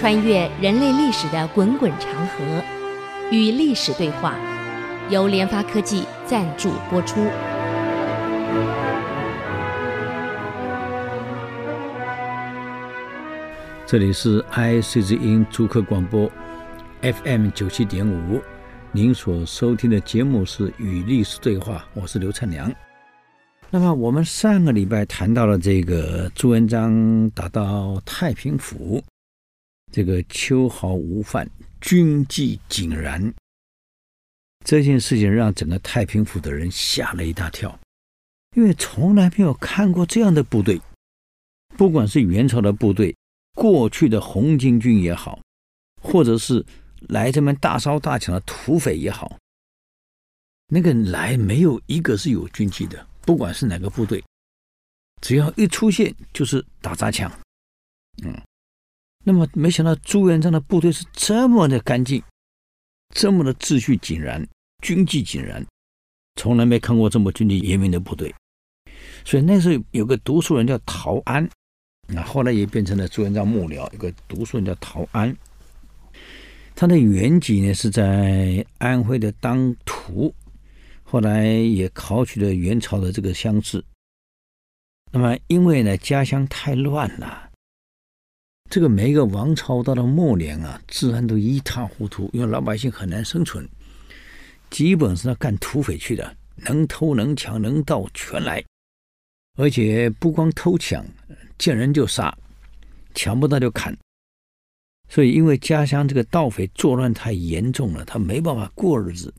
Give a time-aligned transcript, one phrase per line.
[0.00, 2.64] 穿越人类历史的滚滚长河，
[3.30, 4.34] 与历史对话，
[5.10, 7.20] 由联发科技赞助播出。
[13.86, 16.32] 这里是 IC 之音竹科广播
[17.02, 18.40] FM 九七点五，
[18.92, 22.72] 您所收听的节目是《与历史对话》，我是刘灿良。
[23.68, 29.04] 那么我们上个礼拜谈到了这个朱元璋打到太平府，
[29.90, 31.48] 这个秋毫无犯，
[31.80, 33.32] 军纪井然，
[34.64, 37.78] 这件事情让整个太平府的人吓了一大跳，
[38.56, 40.80] 因为从来没有看过这样的部队，
[41.76, 43.16] 不管是元朝的部队，
[43.54, 45.40] 过去的红巾军也好，
[46.00, 46.64] 或者是
[47.08, 49.36] 来这边大烧大抢的土匪也好，
[50.68, 53.06] 那个来没有一个是有军纪的。
[53.22, 54.22] 不管是哪个部队，
[55.20, 57.30] 只要一出现就是打砸抢，
[58.24, 58.34] 嗯，
[59.30, 62.20] 那么没想到朱元璋的部队是这么的干净，
[63.14, 64.44] 这么的秩序井然，
[64.82, 65.64] 军纪井然，
[66.34, 68.34] 从来没看过这么军纪严明的部队。
[69.24, 71.48] 所以那时候有个读书人叫陶安，
[72.08, 73.88] 那后来也变成了朱元璋幕僚。
[73.92, 75.32] 有个读书人叫陶安，
[76.74, 80.34] 他的原籍呢是在安徽的当涂。
[81.04, 83.84] 后来也考取了元朝的这个乡试。
[85.12, 87.49] 那么因为呢家乡太乱了，
[88.70, 93.68] 这个每一个王朝到了末年啊，治安都一塌糊涂，因为老百姓很难生存，
[94.70, 98.64] 基本是要干土匪去的，能偷能抢能盗全来，
[99.58, 101.04] 而且不光偷抢，
[101.58, 102.32] 见人就杀，
[103.12, 103.92] 抢不到就砍。
[105.08, 109.34] 所以因为家乡这个盗匪作乱太严重了，他没办法过日子。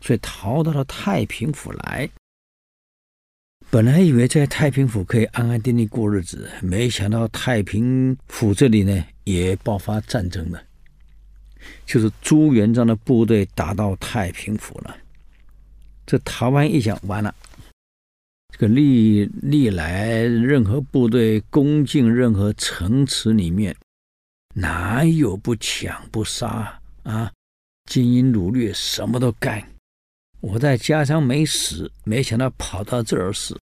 [0.00, 2.10] 所以逃到了太平府来，
[3.72, 10.62] 本来以为在太平府可以安安定定过日子，没想到太平府这里呢也爆发战争了，
[11.86, 14.94] 就是朱元璋的部队打到太平府了。
[16.04, 17.34] 这陶安一想，完了，
[18.50, 23.74] 这个历历来任何部队攻进任何城池里面，
[24.52, 27.32] 哪有不抢不杀啊？
[27.86, 29.66] 奸淫掳掠什么都干。
[30.40, 33.58] 我在家乡没死，没想到跑到这儿死。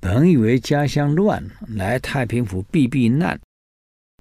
[0.00, 3.38] 本以为家乡乱，来太平府避避难，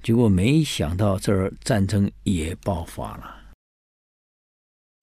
[0.04, 3.54] 结果没想到这儿战争也爆发了。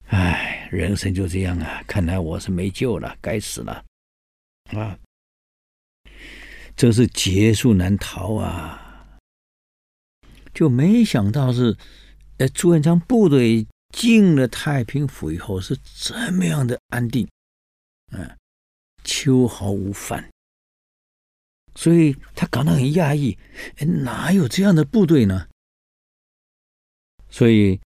[0.05, 1.83] 唉，人生就这样啊！
[1.87, 3.83] 看来我是没救了，该死了
[4.71, 4.97] 啊！
[6.75, 9.09] 这是劫数难逃啊！
[10.53, 11.75] 就没想到是，
[12.37, 13.65] 呃，朱元璋部队。
[13.93, 17.25] 进了太平府以后是怎么样的安定？
[18.11, 18.37] 嗯，
[19.05, 20.29] 秋毫无犯，
[21.77, 23.37] 所以他感到很讶异，
[23.75, 25.47] 哎，哪有这样的部队呢？
[27.29, 27.79] 所以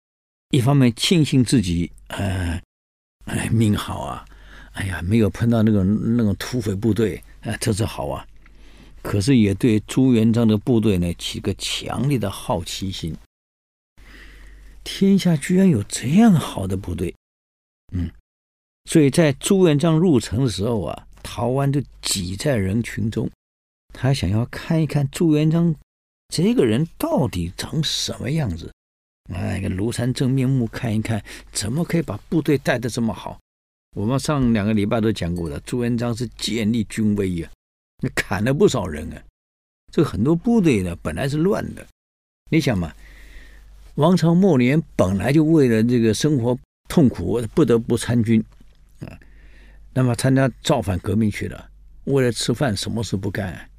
[0.51, 2.57] 一方面庆幸自己，呃，
[3.25, 4.25] 哎，命好啊，
[4.71, 8.25] 哎呀，没有碰到那个那种土匪部队，啊，这是好啊。
[9.01, 13.13] 可是也对朱元璋的部队呢起个强烈的好奇心。
[14.85, 17.13] 天下居然有这样好的部队，
[17.91, 18.09] 嗯，
[18.85, 23.29] 所以在朱元璋入城的时候啊，陶安就挤在人群中，
[23.93, 25.73] 他想要看一看朱元璋
[26.29, 28.71] 这个人到底长什么样子，
[29.33, 33.39] 哎，个庐山真面目看一看，怎么可以把部队带得这么好？
[33.95, 37.49] 我们上两个礼拜都讲过了，朱元璋是建立军威呀，
[38.01, 39.21] 那砍了不少人啊，
[39.91, 41.85] 这很多部队呢本来是乱的，
[42.49, 42.93] 你想嘛。
[43.95, 48.41] 王朝末年，本来就为了这个生活痛苦，不得不参军
[49.01, 49.19] 啊。
[49.93, 51.69] 那么参加造反革命去了，
[52.05, 53.69] 为了吃饭，什么事不干？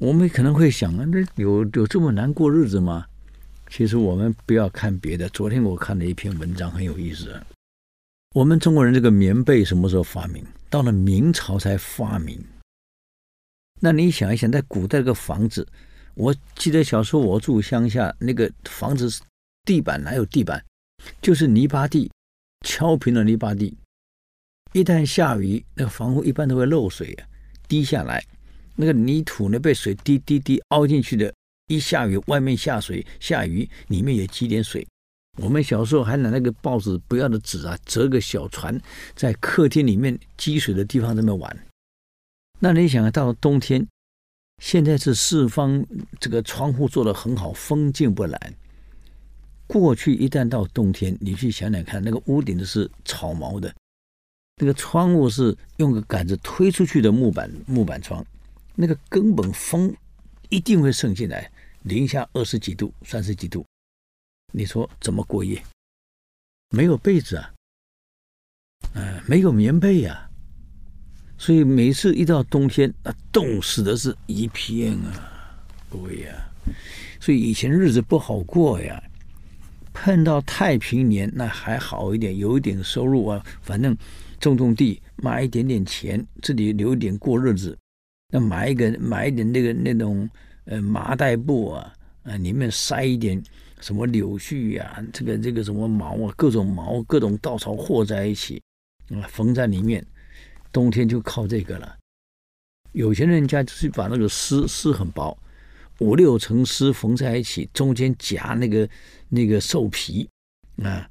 [0.00, 3.06] 我们可能会想啊，那有有这么难过日子吗？
[3.68, 5.28] 其实我们不要看别的。
[5.28, 7.38] 昨天我看了一篇文章，很有意思。
[8.34, 10.42] 我们中国人这个棉被什么时候发明？
[10.70, 12.42] 到了明朝才发明。
[13.78, 15.68] 那你想一想，在古代这个房子。
[16.14, 19.20] 我记得小时候我住乡下，那个房子
[19.66, 20.64] 地板哪有地板，
[21.20, 22.10] 就是泥巴地，
[22.66, 23.76] 敲平了泥巴地。
[24.72, 27.28] 一旦下雨，那个房屋一般都会漏水啊，
[27.68, 28.24] 滴下来，
[28.80, 31.30] 那个泥土呢被水滴滴滴凹进去的，
[31.66, 34.86] 一下雨外面下水下雨，里面也积点水。
[35.36, 38.80] 我们小时候还拿那个报纸不要的纸啊，折个小船，
[39.14, 41.66] 在客厅里面积水的地方这么玩。
[42.58, 43.86] 那你想到冬天？
[44.62, 45.84] 现在是四方
[46.18, 48.54] 这个窗户做的很好，风进不来。
[49.66, 53.72] 过去一旦到冬天，你去想想看，那个屋顶的是草毛的，
[54.56, 58.24] 那个窗户是用个杆子推出去的木板木板窗，
[58.80, 59.94] 那个根本风
[60.48, 63.62] 一定会渗进来，零下二十几度、三十几度，
[64.54, 65.62] 你说怎么过夜？
[66.70, 67.52] 没有被子啊，
[68.94, 70.30] 呃，没有棉被呀、
[71.36, 75.60] 所以每次一到冬天，那冻死的是一片啊，
[75.90, 76.50] 各位呀，
[77.20, 79.02] 所以以前日子不好过呀。
[79.92, 83.94] 碰到太平年那还好一点，有一点收入啊，反正
[84.38, 87.76] 种种地，卖一点点钱，自己留一点过日子。
[88.30, 90.28] 那买一个买一点那个那种
[90.64, 91.92] 呃麻袋布啊，
[92.22, 93.42] 啊里面塞一点
[93.80, 98.62] 什么柳絮呀、啊，这个这个什么毛啊，各种毛各种稻草和在一起
[99.10, 100.04] 啊，缝在里面，
[100.72, 101.96] 冬天就靠这个了。
[102.92, 105.36] 有钱人家就是把那个丝丝很薄。
[105.98, 108.88] 五六层丝缝在一起，中间夹那个
[109.28, 110.26] 那个兽皮
[110.82, 111.06] 啊，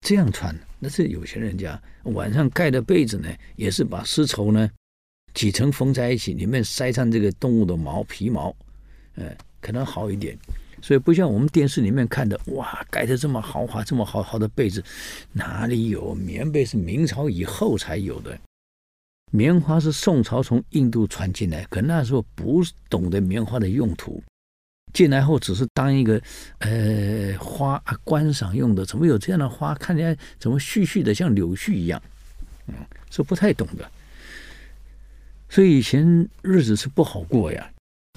[0.00, 4.68] 这样穿，那是有钱人家晚上盖的被子呢，也是把丝绸呢
[5.34, 8.54] 几层缝在一起，里面塞上这个动物的毛皮毛，
[9.16, 10.38] 呃，可能好一点。
[10.80, 14.84] 所以不像我们电视里面看的，哇，盖的这么豪华，这么好好的被子，
[15.32, 16.14] 哪里有？
[16.14, 18.38] 棉被是明朝以后才有的，
[19.32, 24.22] 棉花是宋朝从印度传进来，可那时候不懂得棉花的用途。
[24.92, 26.20] 进来后只是当一个
[26.58, 29.74] 呃花观赏用的，怎么有这样的花？
[29.74, 32.00] 看起来怎么絮絮的，像柳絮一样，
[32.68, 32.74] 嗯，
[33.10, 33.90] 是不太懂的。
[35.54, 37.70] 所以以前日子是不好过呀。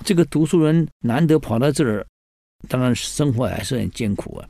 [0.04, 2.04] 这个读书人难得跑到这儿，
[2.68, 4.50] 当然生活还是很艰苦啊。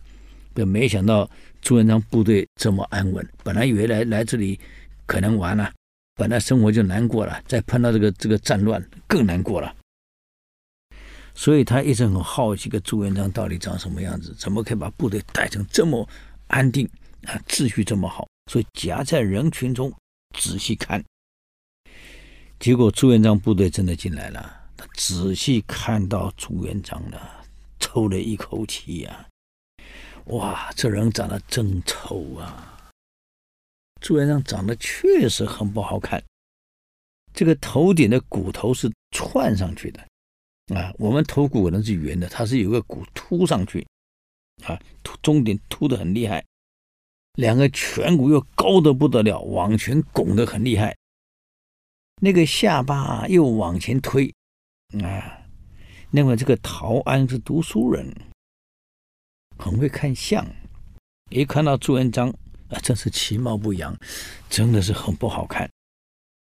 [0.54, 1.30] 可没想到
[1.62, 4.58] 朱元璋部队这么安稳，本来以为来来这里
[5.06, 5.70] 可能完了，
[6.16, 9.76] 本来生活就难过了，再碰到这个这个战乱更难过了。
[11.36, 14.34] 所以他一直很好奇，个朱元璋到底长什么样子？
[14.40, 16.08] 怎么可以把部队带成这么
[16.48, 16.90] 安定
[17.26, 17.36] 啊？
[17.50, 18.26] 秩序这么好？
[18.50, 19.94] 所以夹在人群中
[20.40, 21.04] 仔细看，
[22.60, 24.70] 结果朱元璋部队真的进来了。
[24.76, 27.44] 他仔细看到朱元璋了，
[27.80, 29.28] 抽了一口气呀、
[29.80, 29.84] 啊！
[30.26, 32.92] 哇，这人长得真丑啊！
[34.00, 36.24] 朱元璋长得确实很不好看，
[37.34, 40.00] 这个头顶的骨头是串上去的。
[40.76, 43.88] 啊，我们头骨可能是圆的，它是有个骨凸上去，
[44.64, 46.46] 啊，凸中点凸的很厉害，
[47.34, 50.96] 两个颧骨又高的不得了，往前拱的很厉害，
[52.20, 54.34] 那个下巴又往前推，
[55.04, 55.46] 啊，
[56.10, 58.12] 那么这个陶安是读书人，
[59.58, 60.46] 很会看相，
[61.30, 62.30] 一看到朱元璋
[62.70, 63.96] 啊，真是其貌不扬，
[64.50, 65.70] 真的是很不好看。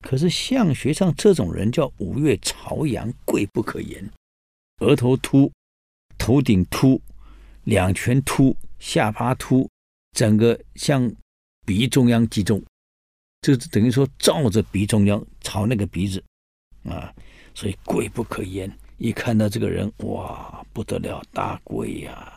[0.00, 4.10] 可是相学上这种人叫五岳朝阳，贵不可言。
[4.80, 5.50] 额头凸，
[6.18, 7.00] 头顶凸，
[7.64, 9.70] 两拳凸，下巴凸，
[10.10, 11.10] 整个向
[11.64, 12.60] 鼻中央集中，
[13.42, 16.22] 这是等于说照着鼻中央朝那个鼻子
[16.84, 17.12] 啊，
[17.54, 18.72] 所以贵不可言。
[18.98, 22.32] 一看到这个人，哇，不得了，大贵呀、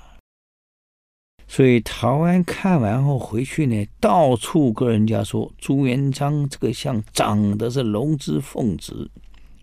[1.48, 9.12] 所以陶安看完后回去呢，到处跟人家说朱元璋这个像长得是龙之凤子，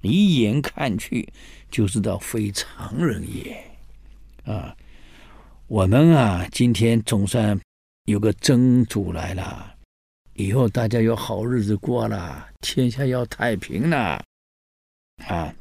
[0.02, 1.28] 一眼看去
[1.72, 3.64] 就知道非常人也。
[4.44, 4.76] 啊，
[5.66, 7.60] 我们啊，今天总算
[8.04, 9.71] 有个真主来了，
[10.42, 14.22] 以后大家有好日子过了，天下要太平了。
[15.28, 15.54] 啊，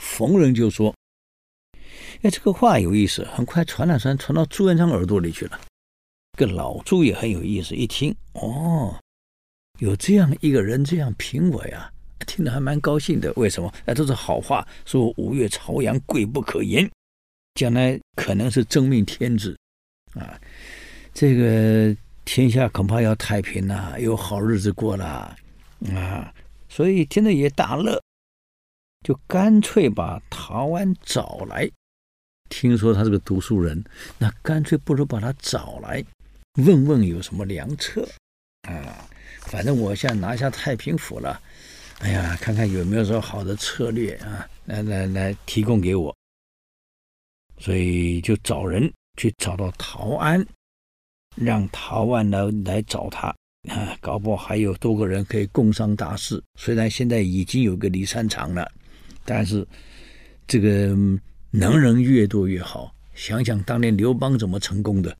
[0.00, 0.92] 逢人就说。
[2.22, 5.60] 哎，这个话有意思，很快传了传传到朱元璋耳朵里去了。
[6.36, 8.98] 这老朱也很有意思，一听哦，
[9.78, 11.92] 有这样一个人这样评我呀，
[12.26, 13.32] 听得还蛮高兴的。
[13.36, 13.72] 为什么？
[13.84, 16.90] 哎，都是好话，说五岳朝阳贵不可言，
[17.54, 19.56] 将来可能是真命天子
[20.14, 20.40] 啊，
[21.14, 21.94] 这个
[22.26, 25.34] 天下恐怕要太平了，有好日子过了
[25.94, 26.34] 啊，
[26.68, 28.02] 所以听得也大乐，
[29.02, 31.70] 就干脆把陶安找来。
[32.50, 33.82] 听说他是个读书人，
[34.18, 36.04] 那干脆不如把他找来，
[36.56, 38.06] 问问有什么良策
[38.68, 39.08] 啊！
[39.42, 41.40] 反正我现在拿下太平府了，
[42.00, 46.14] 哎呀，看看有没有什么好的策略啊，来来来提供给我。
[47.58, 50.44] 所以就找人去找到陶安，
[51.36, 53.28] 让陶安来来找他
[53.68, 56.42] 啊，搞不好还有多个人可以共商大事。
[56.58, 58.70] 虽然现在已经有个李善长了，
[59.24, 59.66] 但是
[60.46, 60.96] 这个。
[61.52, 62.92] 能人越多越好。
[63.14, 65.16] 想想当年刘邦怎么成功的，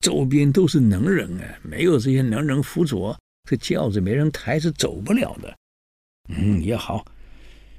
[0.00, 3.14] 周边都是能人啊，没有这些能人辅佐，
[3.46, 5.54] 这轿子没人抬是走不了的。
[6.28, 7.04] 嗯，也好，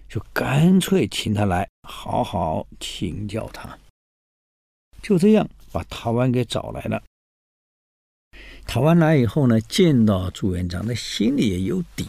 [0.07, 3.75] 就干脆请他来，好好请教他。
[5.01, 7.01] 就这样把陶安给找来了。
[8.69, 12.07] 谈完来以后呢，见到朱元璋，他心里也有底。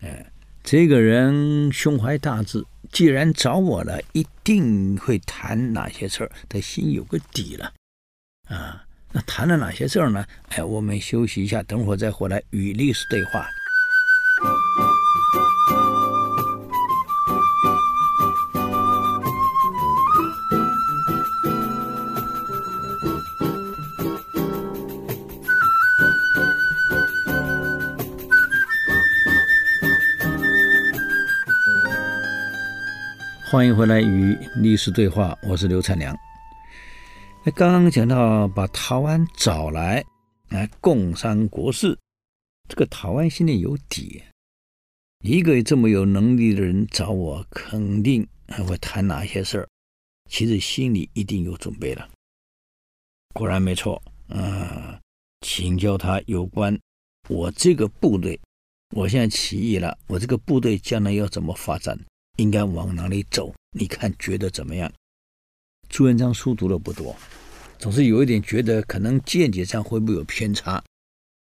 [0.00, 0.32] 哎，
[0.64, 2.64] 这个人胸怀大志。
[2.90, 7.70] 既然找我了，一定会谈哪些事儿，他心有个底了
[8.48, 8.82] 啊。
[9.12, 10.24] 那谈了哪些事儿呢？
[10.48, 13.46] 哎，我们休息一下，等会儿再回来与历史对话。
[33.52, 36.16] 欢迎回来与历史对话，我是刘灿良。
[37.44, 40.02] 那刚刚讲到把陶安找来，
[40.48, 41.94] 来共商国事，
[42.66, 44.22] 这个陶安心里有底，
[45.18, 49.68] 一个这么有能力的人找我，肯定还会谈哪些事儿，
[50.30, 52.08] 其实心里一定有准备了。
[53.34, 54.98] 果然没错，啊，
[55.42, 56.74] 请教他有关
[57.28, 58.40] 我这个部队，
[58.96, 61.94] 我现在起义了，我这个部队将来要怎么发展？
[62.36, 63.54] 应该往哪里走？
[63.70, 64.92] 你看觉得怎么样？
[65.88, 67.14] 朱元璋书读的不多，
[67.78, 70.82] 总是有一点觉得可能见解上会不会有偏差，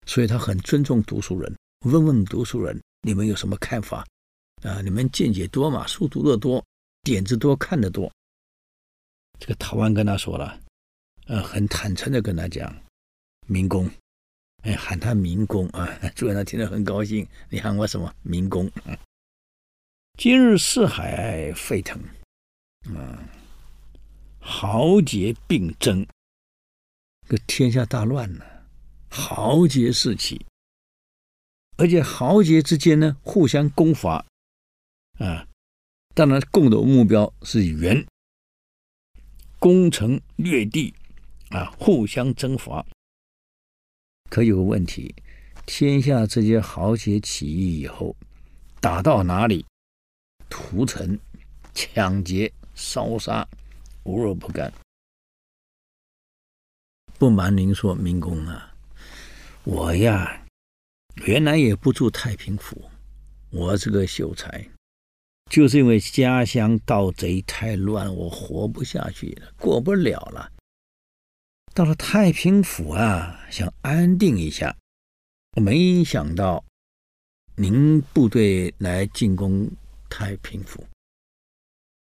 [0.08, 1.55] 所以他很尊重读书人，
[1.86, 4.05] 问问读书人，你们有什么看法？
[4.63, 6.63] 啊，你们见解多嘛，书读的多，
[7.03, 8.12] 点子多，看得多。
[9.39, 10.60] 这个陶安跟他说了，
[11.27, 12.75] 呃，很坦诚的跟他讲，
[13.48, 13.89] 民工，
[14.63, 18.13] 哎，喊他民工啊， 朱元璋听得很高兴，你喊我什么？
[18.22, 18.69] 民工。
[20.22, 21.98] 今日四海沸腾，
[22.94, 23.24] 啊，
[24.42, 26.06] 豪杰并争，
[27.30, 28.68] 这天下大乱了，
[29.10, 30.46] 豪杰四起，
[31.78, 34.26] 而且豪杰之间呢互相攻伐，
[35.20, 35.48] 啊，
[36.14, 38.06] 当然共同目标是元，
[39.58, 40.94] 攻城略地，
[41.52, 42.86] 啊，互相征伐。
[44.30, 45.16] 可有个问题，
[45.66, 48.14] 天下这些豪杰起义以后，
[48.82, 49.66] 打到哪里？
[50.50, 51.18] 屠城、
[51.74, 53.48] 抢劫、烧杀，
[54.03, 54.74] 无肉不干。
[57.18, 58.74] 不瞒您说，民工啊，
[59.63, 60.46] 我呀，
[61.25, 62.89] 原来也不住太平府。
[63.51, 64.70] 我是个秀才，
[65.50, 70.51] 就是因为家乡盗贼太乱，我活不下去了，过不了了。
[71.74, 74.75] 到了太平府啊，想安定一下，
[75.62, 76.63] 没想到
[77.56, 79.70] 您部队来进攻。
[80.10, 80.86] 太平府，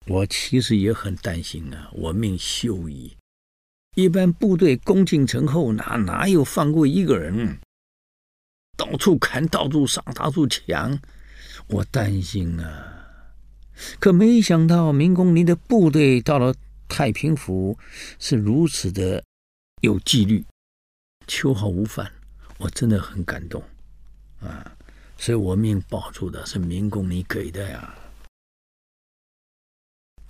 [0.07, 1.89] 我其实也很担心啊。
[1.93, 3.15] 我命休矣，
[3.95, 7.59] 一般部队攻进城后，哪哪有放过一个人？
[8.75, 10.99] 到处砍，到处杀，到处抢，
[11.67, 12.95] 我担心啊。
[13.99, 16.55] 可没想到，明公您的部队到了
[16.87, 17.77] 太平府，
[18.17, 19.23] 是如此的
[19.81, 20.45] 有纪律，
[21.27, 22.11] 秋毫无犯，
[22.57, 23.61] 我真的很感动
[24.39, 24.75] 啊。
[25.17, 27.93] 所以我命保住的是明公你给的呀。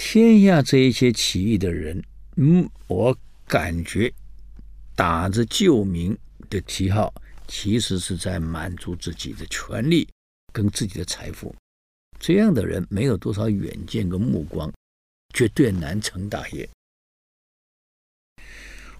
[0.01, 2.01] 天下这一些起义的人，
[2.37, 3.15] 嗯，我
[3.45, 4.11] 感觉
[4.95, 6.17] 打着救民
[6.49, 7.13] 的旗号，
[7.49, 10.07] 其实是在满足自己的权利
[10.53, 11.53] 跟自己的财富。
[12.17, 14.71] 这样的人没有多少远见跟目光，
[15.33, 16.67] 绝对难成大业。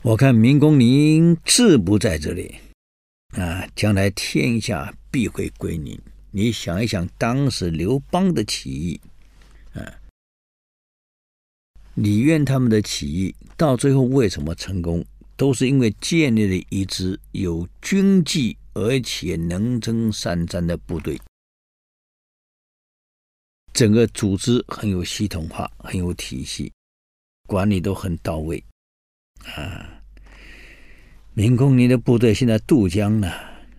[0.01, 2.55] 我看明公您志不在这里
[3.37, 5.97] 啊，将来天下必会归您。
[6.31, 8.99] 你想一想，当时刘邦的起义，
[12.01, 15.05] 李渊他们的起义到最后为什么成功？
[15.35, 21.19] 都是因为建立了一支有军纪而且能征善战的部队，
[23.73, 26.71] 整个组织很有系统化，很有体系，
[27.47, 28.63] 管理都很到位。
[29.45, 30.01] 啊，
[31.33, 33.29] 明公，你的部队现在渡江呢，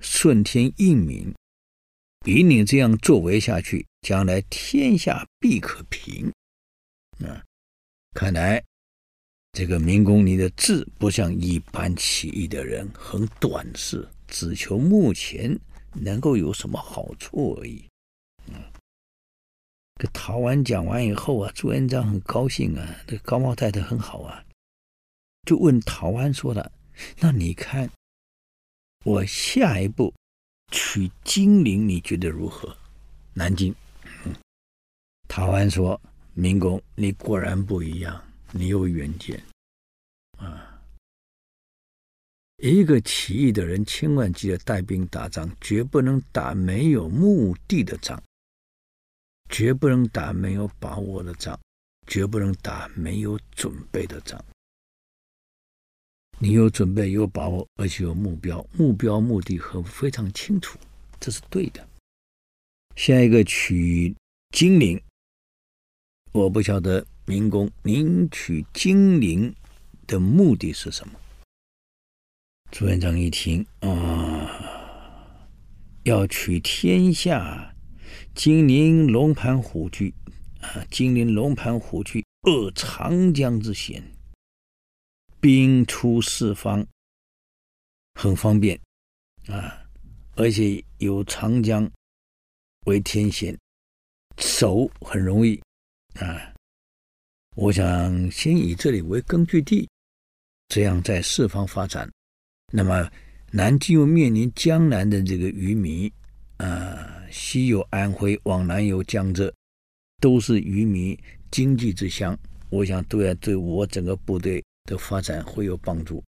[0.01, 1.35] 顺天应民，
[2.27, 6.31] 以你这样作为下去，将来天下必可平。
[7.21, 7.45] 啊。
[8.13, 8.63] 看来，
[9.53, 15.57] 这个明公你的志不像一般起义的人，很短视，只求目前
[15.95, 17.89] 能够有什么好处而已。
[18.47, 18.55] 嗯，
[19.95, 24.45] 这陶安讲完以后啊，朱元璋很高兴啊，这高茂太太很好啊，
[25.47, 26.73] 就问陶安说了
[27.21, 27.89] ：“那你看，
[29.05, 30.13] 我下一步
[30.73, 32.77] 取金陵，你觉得如何？”
[33.35, 33.73] 南京。
[34.25, 34.35] 嗯，
[35.29, 35.99] 陶安说。
[36.35, 38.23] 民工，你果然不一样，
[38.53, 39.43] 你有远见
[40.39, 40.83] 啊！
[42.59, 48.23] 一个起义的人，千万记得带兵打仗，绝不能打没有目的的仗，
[49.49, 51.59] 绝不能打没有把握的仗，
[52.07, 54.43] 绝不能打没有准备的仗。
[56.39, 60.79] 你有准备、有把握，而且有目标，目标、目的和非常清楚，
[61.19, 61.87] 这是对的。
[62.97, 64.15] 下一个取
[64.51, 65.01] 金陵。
[66.33, 69.53] 我不晓得明公您取金陵
[70.07, 71.19] 的目的是什么？
[72.71, 74.49] 朱元璋一听啊，
[76.05, 77.75] 要取天下，
[78.33, 80.15] 金陵龙盘虎踞
[80.61, 84.01] 啊，金陵龙盘虎踞，扼长江之险，
[85.41, 86.87] 兵出四方，
[88.15, 88.81] 很方便
[89.49, 89.83] 啊，
[90.37, 91.91] 而且有长江
[92.87, 93.59] 为天险。
[94.39, 95.61] 守很容易
[96.15, 96.53] 啊！
[97.57, 99.89] 我想先以这里为根据地，
[100.69, 102.11] 这样在四方发展。
[102.73, 103.09] 那么
[103.51, 106.13] 南京又面临江南的这个鱼米
[106.57, 109.53] 啊，西有安徽，往南有江浙，
[110.21, 111.19] 都是鱼米
[111.51, 112.37] 经济之乡。
[112.69, 116.23] 我想都要对我整个部队的发展会有帮助。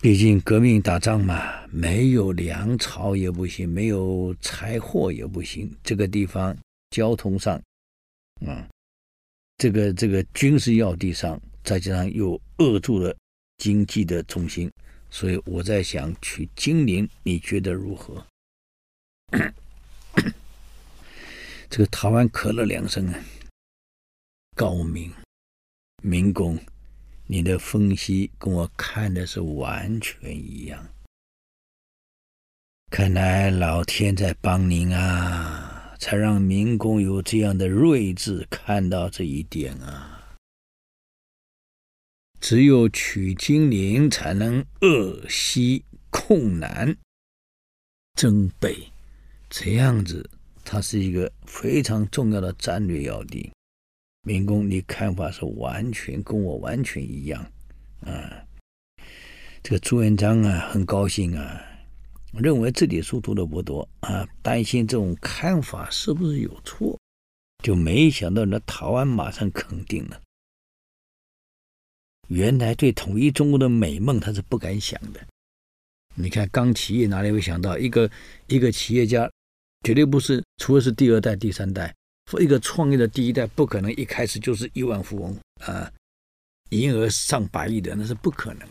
[0.00, 5.74] 毕竟革命打仗嘛，没有粮草也不行，没有柴货也不行。
[5.82, 6.56] 这个地方。
[6.90, 7.62] 交通上，
[8.46, 8.68] 啊，
[9.56, 13.16] 这个这个军事要地上，再加上又扼住了
[13.58, 14.70] 经济的中心，
[15.10, 18.24] 所以我在想取金陵，你觉得如何？
[21.68, 23.20] 这个台湾咳了两声啊，
[24.54, 25.12] 高明，
[26.02, 26.58] 民工，
[27.26, 30.88] 你的分析跟我看的是完全一样，
[32.90, 35.67] 看来老天在帮您啊。
[35.98, 40.36] 才让民工有这样的睿智，看到这一点啊！
[42.40, 46.96] 只有取金陵，才能扼西控南，
[48.14, 48.92] 征北，
[49.50, 50.30] 这样子，
[50.64, 53.50] 它是一个非常重要的战略要地。
[54.22, 57.44] 民工，你看法是完全跟我完全一样
[58.02, 58.44] 啊！
[59.62, 61.67] 这个朱元璋啊，很高兴啊。
[62.34, 66.98] 认为自己书读的不多啊，担心这种看法是不是有错，
[67.64, 70.20] 就没想到那台湾马上肯定了。
[72.28, 75.26] 原来对统一中国的美梦他是不敢想的。
[76.14, 78.10] 你看刚起业哪里会想到一个
[78.48, 79.30] 一个企业家，
[79.86, 81.94] 绝对不是，除了是第二代、第三代，
[82.38, 85.90] 一个创业的第一代不可能一开始就是亿万富翁啊，
[86.70, 88.68] 营业额上百亿的那是不可能。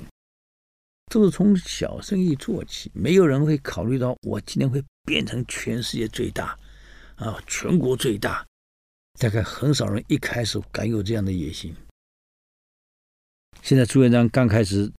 [1.08, 6.58] 都是从小生意做起，没有人会考虑到我今天会变成全世界最大，
[7.16, 8.46] 啊，全国最大。
[9.20, 11.76] 大概很少人一开始敢有这样的野心。
[13.64, 14.92] 现在朱元璋刚开始，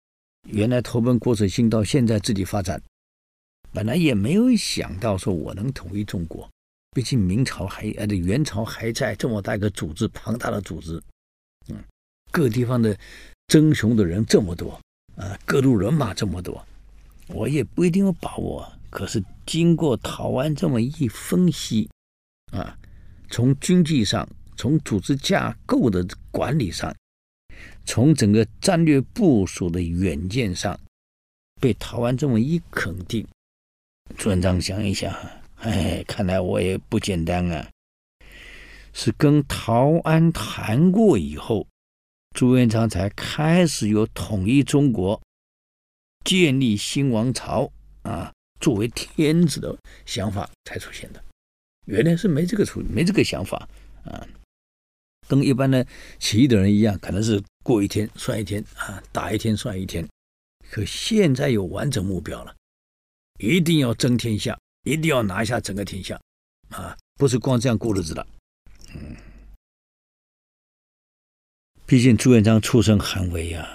[0.48, 2.82] 原来投奔郭守兴，到现在自己发展，
[3.70, 6.48] 本来也没有想到说我能统一中国。
[6.96, 11.00] 毕竟明朝还呃，元朝还在这么大一个组织，庞大的组织，
[11.68, 11.76] 嗯，
[12.32, 12.98] 各地方的
[13.46, 14.80] 争雄的人这么多。
[15.18, 16.64] 啊，各路人马这么多，
[17.26, 18.72] 我也不一定有把握。
[18.88, 21.90] 可是经过陶安这么一分析，
[22.52, 22.78] 啊，
[23.28, 24.26] 从经济上，
[24.56, 26.94] 从组织架构的管理上，
[27.84, 30.78] 从整个战略部署的远见上，
[31.60, 33.26] 被陶安这么一肯定，
[34.16, 35.12] 朱元璋想一想，
[35.56, 37.68] 哎，看来我也不简单啊。
[38.94, 41.66] 是跟陶安谈过以后。
[42.38, 45.20] 朱元璋才开始有统一中国、
[46.24, 47.68] 建立新王朝
[48.02, 51.20] 啊，作为天子的想法才出现的。
[51.86, 53.68] 原来是没这个出，没这个想法
[54.04, 54.24] 啊，
[55.26, 55.84] 跟一般的
[56.20, 60.06] 起义的人一样，可能是过一天算一天啊，打一天算一天。
[60.70, 62.54] 可现在有完整目标了，
[63.40, 66.16] 一定要争天下，一定要拿下整个天下
[66.68, 68.24] 啊，不是光这样过日子的，
[68.94, 69.16] 嗯。
[71.88, 73.66] 毕竟朱元璋出身寒微呀，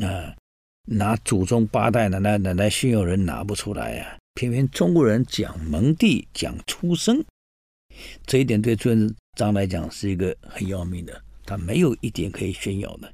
[0.00, 0.32] 啊，
[0.84, 7.24] 拿祖宗八代奶奶奶奶炫耀人拿不出来呀，偏偏中国人讲门第讲出身，
[8.24, 13.12] 这一点对朱元璋来讲是一个很要命的，他没有一点可以炫耀的，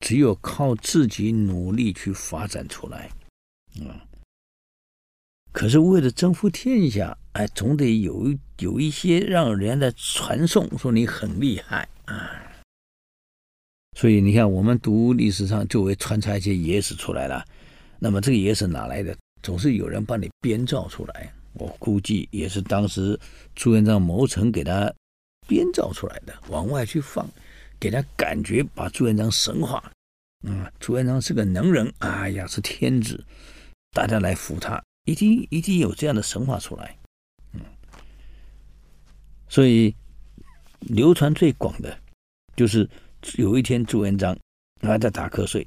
[0.00, 3.08] 只有靠自己努力去发展出来，
[3.86, 4.02] 啊，
[5.52, 12.40] 可是为了征服天下，哎，总得有有一些让人家在传颂，说你很厉害啊。
[13.96, 17.44] 所以你看，我们读历史上就会穿插一些野史出来了。
[18.00, 19.16] 那么这个野史哪来的？
[19.40, 21.32] 总是有人帮你编造出来。
[21.52, 23.18] 我估计也是当时
[23.54, 24.92] 朱元璋谋臣给他
[25.46, 27.24] 编造出来的，往外去放，
[27.78, 29.92] 给他感觉把朱元璋神化。
[30.42, 33.24] 嗯，朱元璋是个能人，哎呀，是天子，
[33.92, 36.98] 大家来服他，一定一定有这样的神话出来。
[37.52, 37.60] 嗯，
[39.48, 39.94] 所以
[40.80, 41.96] 流传最广的，
[42.56, 42.90] 就是。
[43.36, 44.36] 有一天，朱元璋
[44.80, 45.66] 还在打瞌睡，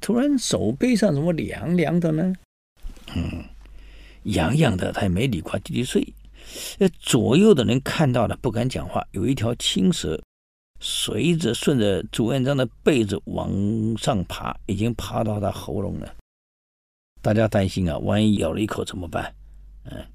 [0.00, 2.32] 突然手背上怎么凉凉的呢？
[3.14, 3.44] 嗯，
[4.24, 6.14] 痒痒的，他也没理，快继续睡。
[6.98, 9.06] 左右的人看到了，不敢讲话。
[9.12, 10.20] 有一条青蛇，
[10.80, 13.50] 随着顺着朱元璋的背子往
[13.98, 16.16] 上爬，已经爬到他喉咙了。
[17.20, 19.34] 大家担心啊，万一咬了一口怎么办？
[19.84, 20.06] 嗯，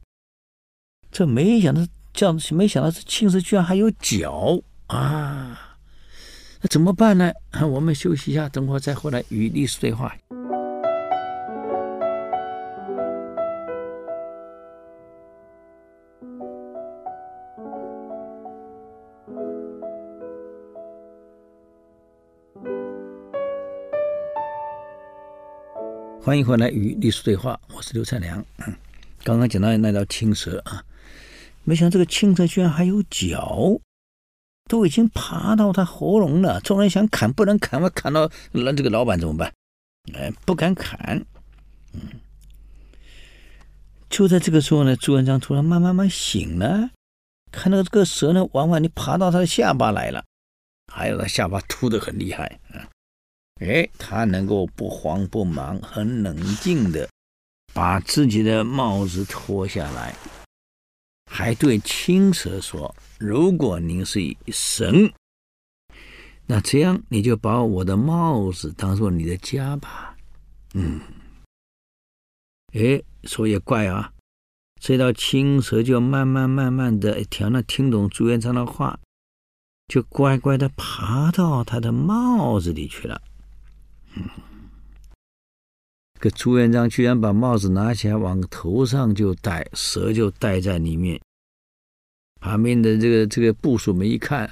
[1.12, 5.64] 这没想到，这样没想到，这青蛇居然还有脚啊！
[6.67, 7.32] 怎么办呢？
[7.67, 10.15] 我们休息一下，等会再回来与历史对话。
[26.21, 28.43] 欢迎回来与历史对话，我是刘灿良。
[29.23, 30.84] 刚刚讲到那条青蛇啊，
[31.63, 33.80] 没想到这个青蛇居然还有脚，
[34.69, 36.60] 都已经爬到他喉咙了。
[36.62, 39.54] 众人想砍，不能砍，我砍到那这个老板怎么办？
[40.13, 41.25] 哎，不敢砍。
[41.93, 42.01] 嗯，
[44.10, 46.89] 就在这个时候呢，朱元璋突然慢慢慢醒了，
[47.51, 50.23] 看到这个蛇呢，往往你爬到他的下巴来了，
[50.93, 52.82] 还有他下巴凸的很厉害嗯。
[53.62, 57.08] 哎，他能够不慌不忙，很冷静的
[57.73, 60.13] 把自己的帽子脱下来，
[61.30, 65.12] 还对青蛇说：“如果您是神，
[66.46, 70.16] 那这样你就把我的帽子当做你的家吧。”
[70.74, 71.00] 嗯，
[72.74, 74.12] 哎，说也怪啊，
[74.80, 79.00] 这条青蛇就慢慢慢慢的听了听懂朱元璋的话，
[79.88, 83.22] 就乖乖的爬到他的帽子里去了。
[84.16, 84.30] 嗯，
[86.32, 91.20] 朱元璋居然把帽子拿起来往头上就戴，蛇就戴在里面。
[92.40, 94.50] 旁边的这个这个部属们一看，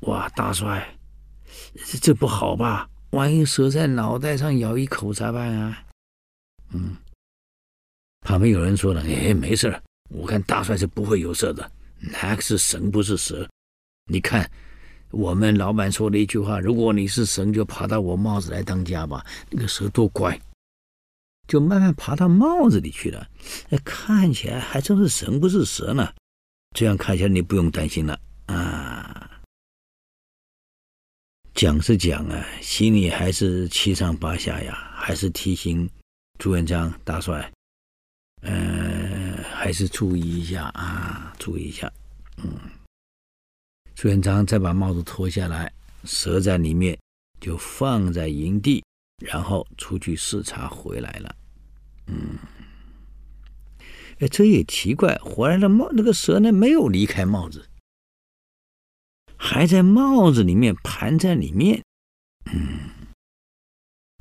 [0.00, 0.96] 哇，大帅，
[1.74, 2.88] 这这不好吧？
[3.10, 5.84] 万一蛇在脑袋上咬一口咋办啊？
[6.72, 6.96] 嗯，
[8.20, 11.70] 旁边有人说了，哎，没事，我看大帅是不会有事的，
[12.00, 13.48] 那个是神不是蛇，
[14.06, 14.50] 你看。
[15.14, 20.38] 我们老板说了一句话：“如果你是神，就爬到我帽子来当家吧。”那个蛇多乖，
[21.46, 23.26] 就慢慢爬到帽子里去了。
[23.68, 26.12] 那看起来还真是神，不是蛇呢。
[26.76, 29.30] 这样看起来你不用担心了啊。
[31.54, 35.88] 讲是讲啊，心里还是七上八下呀，还是提醒
[36.38, 37.52] 朱元璋大帅，
[38.42, 41.90] 嗯、还是注意一下啊，注意一下，
[42.38, 42.50] 嗯。
[43.94, 45.72] 朱元璋再把帽子脱下来，
[46.04, 46.98] 蛇在里面，
[47.40, 48.82] 就放在营地，
[49.24, 51.36] 然后出去视察回来了。
[52.06, 52.36] 嗯，
[54.18, 57.66] 哎，这也奇怪，回来的帽那个蛇呢，没有离开帽子，
[59.36, 61.82] 还在帽子里面盘在里面，
[62.52, 62.80] 嗯，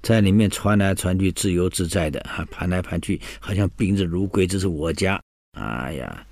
[0.02, 5.22] 在里面传来传去，自由自在的啊，盘来盘去，好像宾至如归，这是我家。
[5.54, 6.28] 哎呀！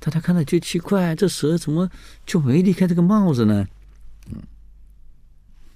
[0.00, 1.88] 大家看到就奇怪，这蛇怎么
[2.26, 3.68] 就没离开这个帽子呢？
[4.32, 4.42] 嗯，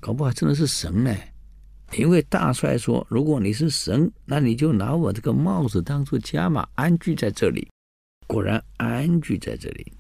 [0.01, 1.15] 搞不好真的是神呢。
[1.93, 7.69] 因为大帅说，如果你是神，那你就拿我这个帽子当做家嘛，安居在这里。
[8.27, 9.93] 果然安居在这里。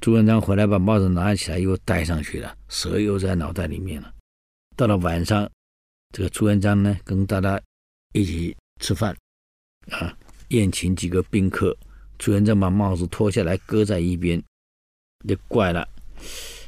[0.00, 4.12] 朱元璋回来把帽子拿起来又戴上去了，蛇又在脑袋里面了。
[4.76, 5.48] 到了晚上，
[6.12, 7.58] 这个朱元璋呢跟大家
[8.12, 9.16] 一起吃饭，
[9.92, 10.12] 啊，
[10.48, 11.74] 宴请几个宾客。
[12.18, 14.42] 朱元璋把帽子脱下来搁在一边，
[15.26, 15.86] 就怪了，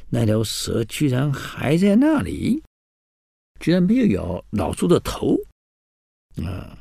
[0.09, 2.61] 那条蛇居然还在那里，
[3.59, 5.37] 居然没有咬老朱的头
[6.43, 6.77] 啊！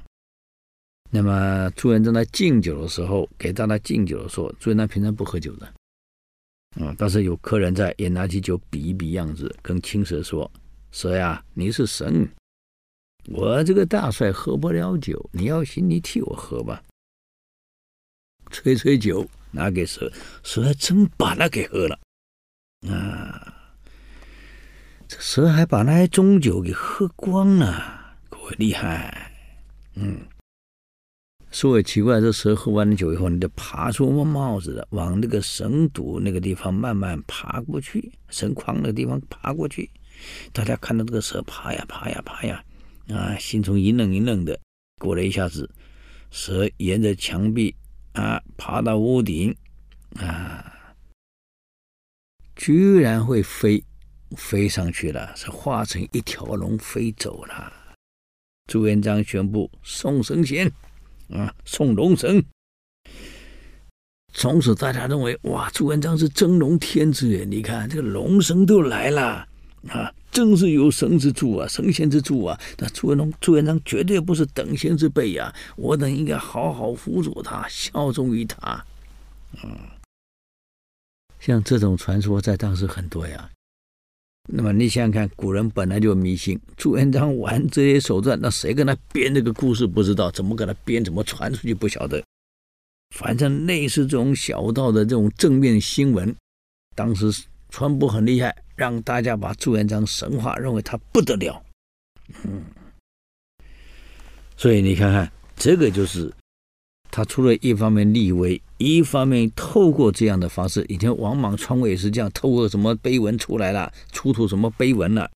[1.11, 5.67] 那么朱元璋在敬酒的时候，给大家敬酒的时候，朱元璋平常不喝酒的，
[6.79, 10.51] 啊，但是有客人在，也拿起酒比一比样子，跟青蛇说
[10.93, 12.29] ：“蛇呀，你是神，
[13.29, 16.83] 我这个大帅喝不了酒，你要行，你替我喝吧。”
[18.51, 20.11] 吹吹酒，拿给蛇，
[20.43, 21.99] 蛇还真把那给喝了，
[22.89, 23.55] 啊！
[25.09, 29.33] 这蛇还把那些中酒给喝光了，可厉害！
[29.95, 30.21] 嗯，
[31.51, 39.91] 说也奇怪，这蛇喝完了酒以后，你就爬出帽子了，往那个绳堵那个地方慢慢爬过去，绳框那个地方爬过去。
[40.53, 42.63] 大家看到这个蛇爬呀爬呀爬呀，
[43.09, 44.61] 啊，心中一愣一愣的。
[45.01, 45.71] 过了一下子，
[46.31, 47.75] 蛇沿着墙壁。
[48.19, 49.57] 啊，爬到屋顶，
[50.17, 50.75] 啊，
[52.57, 53.85] 居然会飞，
[54.37, 57.73] 飞上去了，是化成一条龙飞走了。
[58.67, 60.67] 朱元璋宣布送神仙，
[61.31, 62.45] 啊，送龙神。
[64.35, 67.45] 从此大家认为，哇，朱元璋是真龙天子！
[67.45, 69.49] 你看这个龙神都来了，
[69.89, 72.57] 啊，真是有神之助啊，神仙之助啊！
[72.77, 75.53] 那朱元璋，朱元璋绝对不是等闲之辈呀！
[75.75, 78.85] 我等应该好好辅佐他，效忠于他。
[79.65, 79.77] 嗯，
[81.41, 83.51] 像这种传说在当时很多呀。
[84.49, 90.31] 那么你想想看，古人本来就迷信，朱元璋玩这些手段，那谁跟他编这个故事不知道？
[90.31, 91.05] 怎么给他编？
[91.05, 92.23] 怎么传出去不晓得？
[93.17, 96.33] 反正类似这种小道的这种正面新闻，
[96.95, 97.27] 当时
[97.71, 101.63] 传播很厉害，让大家把朱元璋神化，认为他不得了。
[102.45, 102.65] 嗯，
[104.57, 106.33] 所以你看看，这个就是
[107.11, 115.31] 他除了一方面立威，一方面透过这样的方式，以前王莽篡位也是这样，透过什么碑文出来了，出土什么碑文了。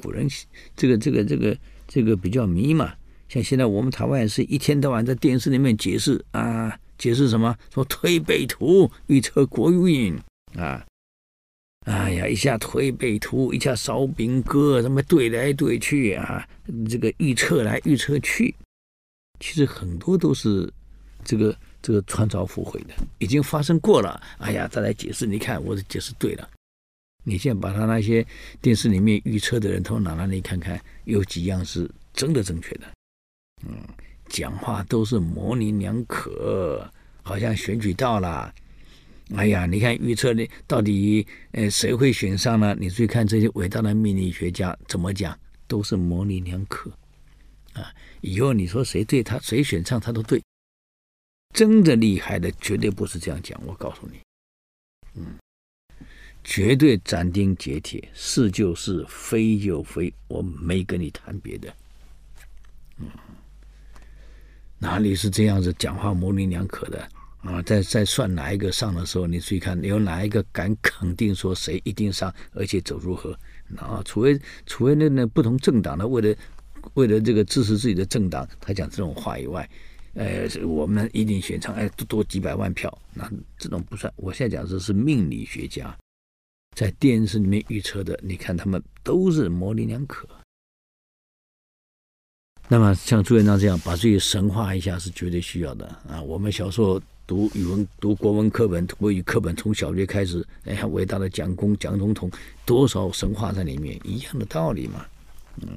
[0.00, 0.26] 古人
[0.74, 1.56] 这个这个这个
[1.86, 2.94] 这个比较迷嘛。
[3.28, 7.54] 像现在我们台湾也是一天到晚在电视里面解释啊，解释什么？
[7.74, 10.16] 说推背图预测国运
[10.54, 10.86] 啊，
[11.86, 16.44] 哎呀，一下推背图，一下烧饼歌，什么对来对去啊，
[16.90, 18.52] 这个预测来预测去，
[19.38, 20.68] 其实很多都是
[21.24, 24.20] 这个这个穿凿附会的，已经发生过了。
[24.38, 26.48] 哎呀，再来解释，你看我的解释对了。
[27.22, 28.26] 你现在把他那些
[28.60, 32.86] 电视里面预测的人都拿来你看看，有几样是真的正确的。
[33.64, 33.78] 嗯，
[34.28, 36.84] 讲话都是模棱两可，
[37.22, 38.52] 好像选举到了。
[39.34, 42.76] 哎呀，你看预测的到底呃谁会选上呢？
[42.78, 45.36] 你注意看这些伟大的命理学家怎么讲，
[45.66, 46.90] 都是模棱两可
[47.72, 47.92] 啊。
[48.20, 50.40] 以后你说谁对他谁选上他都对，
[51.52, 53.60] 真的厉害的绝对不是这样讲。
[53.66, 54.20] 我告诉你，
[55.14, 55.38] 嗯，
[56.44, 61.74] 绝对斩钉截铁，是就是，非就非，我没跟你谈别的，
[62.98, 63.06] 嗯。
[64.78, 67.08] 哪里是这样子讲话模棱两可的
[67.46, 67.62] 啊？
[67.62, 73.38] 在在算哪一个上的时候，你注意看，有哪一个敢肯定说谁一定上，而且走如何？
[73.76, 76.36] 啊，除非除非那那不同政党的为了
[76.94, 79.68] 为了这个支持自己的政党，他讲这种话以外，
[80.14, 84.12] 呃，我们一定选上，哎，多多几百万票，那这种不算。
[84.16, 85.96] 我现在讲的是命理学家
[86.76, 90.28] 在电视里面预测的，你看他们都是模棱两可。
[92.68, 96.20] 那么像朱元璋这样把自己神化一下是绝对需要的啊！
[96.20, 102.30] 我们小时候读语文、读国文课本、国语课本，从小学开始，哎呀，伟大的蒋公、蒋总统，
[102.64, 105.04] 多少神话在里面，一样的道理嘛。
[105.60, 105.68] 嗯。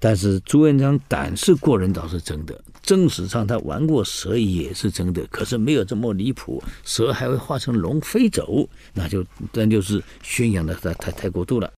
[0.00, 11.72] 但是朱元璋胆识过人倒是真的，正史上他玩过蛇也是真的，可是没有这么离谱，蛇还会化成龙飞走，那就那就是宣扬的太太太过度了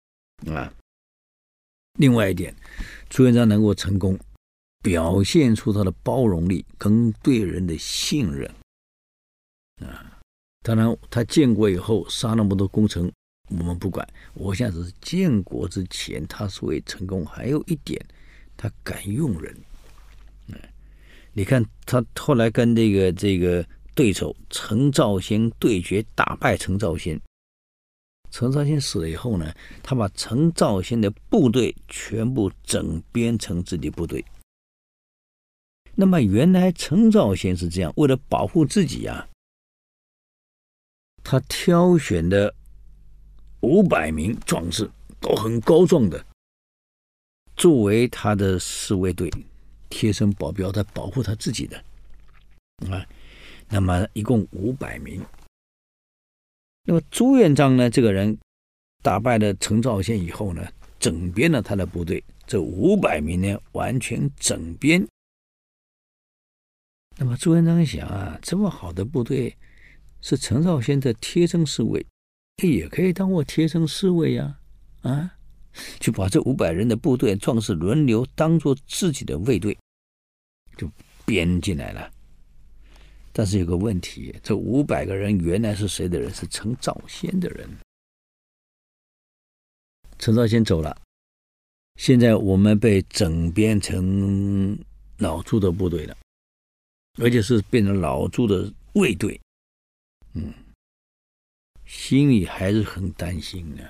[0.46, 0.70] 啊。
[1.98, 2.54] 另外一点。
[3.09, 4.16] 朱元璋能够成功，
[4.83, 8.51] 表现出他的包容力跟对人的信任
[9.81, 10.19] 啊。
[10.62, 13.11] 当然，他建国以后杀那么多功臣，
[13.49, 14.07] 我们不管。
[14.35, 17.99] 我现在只是建国之前，他所谓成功，还有一点，
[18.57, 19.57] 他敢用人。
[21.33, 23.64] 你看他后来跟这个这个
[23.95, 27.19] 对手陈兆先对决，打败陈兆先。
[28.31, 34.25] 陈兆先死了以后呢，他把陈兆先的部队全部整编成自己部队。
[36.00, 39.28] 那么原来陈兆先是这样，为了保护自己呀、
[41.22, 42.54] 他挑选的
[43.60, 46.24] 五百名壮士都很高壮的，
[47.54, 49.30] 作为他的侍卫队、
[49.90, 51.76] 贴身保镖，在保护他自己的
[52.90, 53.06] 啊。
[53.68, 55.22] 那么一共五百名。
[56.84, 57.90] 那么朱元璋呢？
[57.90, 58.38] 这个人
[59.02, 60.66] 打败了陈兆先以后呢，
[60.98, 65.06] 整编了他的部队，这五百名呢，完全整编。
[67.22, 69.54] 那么朱元璋想啊，这么好的部队
[70.22, 72.04] 是陈兆先的贴身侍卫，
[72.62, 74.59] 也可以当我贴身侍卫呀，
[75.02, 75.35] 啊，啊，
[75.98, 79.76] 就把这五百人的部队壮士轮流当做自己的卫队，
[80.78, 80.90] 就
[81.26, 82.11] 编进来了。
[83.35, 86.33] 但是有个问题，这五百个人原来是谁的人？
[86.33, 87.68] 是陈兆先的人。
[90.18, 90.96] 陈兆先走了，
[91.96, 94.78] 现在我们被整编成
[95.18, 96.16] 老朱的部队了，
[97.18, 99.40] 而且是变成老朱的卫队。
[100.35, 100.53] 嗯，
[101.85, 103.88] 心里还是很担心的。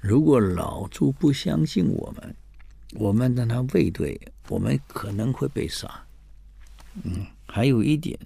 [0.00, 2.36] 如果老朱不相信我们，
[2.94, 6.06] 我们当他卫队，我们可能会被杀。
[7.02, 7.26] 嗯。
[7.52, 8.16] 还有一点，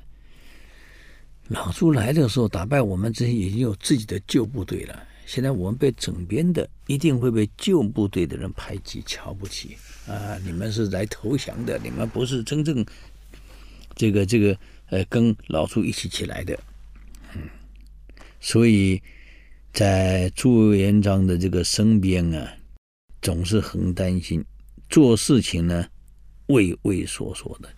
[1.49, 5.03] 老朱来的时候打败我们这些已经有自己的旧部队了。
[5.25, 10.37] 现在我们被整编的，一定会被旧部队的人排挤、瞧不起啊！
[10.45, 12.85] 你们是来投降的，你们不是真正
[13.97, 16.59] 这个这个呃跟老朱一起起来的。
[17.35, 17.43] 嗯，
[18.41, 19.03] 所以
[19.73, 22.57] 在朱元璋的这个身边啊，
[23.21, 24.45] 总是很担心，
[24.89, 25.89] 做事情呢
[26.47, 27.69] 畏畏缩缩的。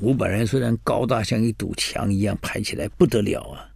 [0.00, 3.70] 五百人虽然高大像一堵墙一样排起来不得了啊，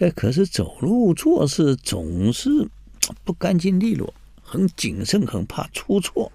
[0.00, 2.50] 哎，可是走路做事总是
[3.22, 6.32] 不干净利落，很谨慎，很怕出错，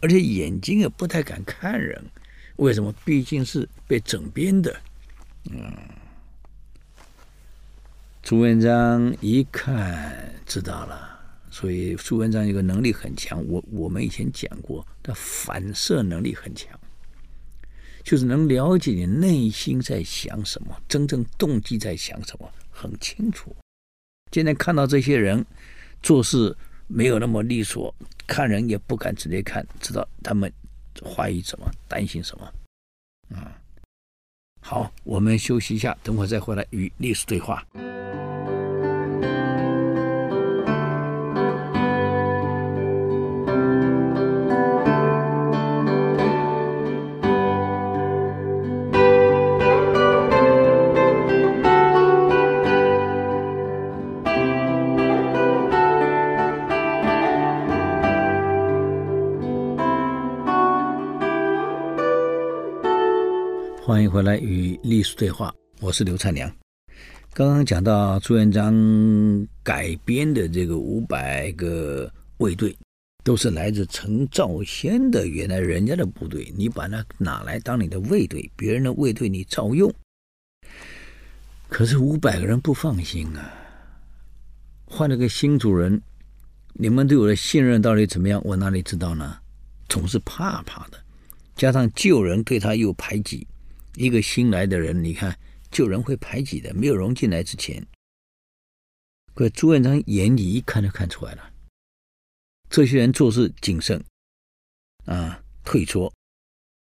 [0.00, 2.02] 而且眼睛也不太敢看人。
[2.56, 2.92] 为什么？
[3.04, 4.74] 毕竟是被整编的。
[5.50, 5.72] 嗯，
[8.22, 11.18] 朱元璋一看知道了，
[11.50, 13.44] 所以朱元璋一个能力很强。
[13.48, 16.78] 我我们以前讲过，他反射能力很强。
[18.04, 23.54] 就是能了解你内心在想什么，真正动机在想什么，很清楚。
[24.32, 25.44] 今天看到这些人
[26.02, 26.56] 做事
[26.88, 27.94] 没有那么利索，
[28.26, 30.52] 看人也不敢直接看，知道他们
[31.04, 32.52] 怀疑什么，担心什么。
[33.30, 33.52] 嗯，
[34.60, 37.66] 好，我们休息一下，等会再回来与历史对话。
[63.92, 66.50] 欢迎回来与历史对话，我是刘灿良。
[67.34, 68.74] 刚刚讲到朱元璋
[69.62, 72.74] 改编的这个五百个卫队，
[73.22, 79.92] 都是来自陈兆先的原来人家的部队，你把它拿来当你的卫队，别人的卫队你照用。
[81.68, 83.52] 可是五百个人不放心啊，
[84.86, 86.00] 换了个新主人，
[86.72, 88.40] 你们对我的信任到底怎么样？
[88.42, 89.36] 我哪里知道呢？
[89.86, 90.98] 总是怕怕的，
[91.54, 93.46] 加上旧人对他又排挤。
[93.96, 95.38] 一个新来的人，你看
[95.70, 97.86] 旧人会排挤的，没有融进来之前，
[99.34, 101.52] 可朱元璋眼里一看就看出来了，
[102.70, 104.02] 这些人做事谨慎，
[105.04, 106.12] 啊，退缩，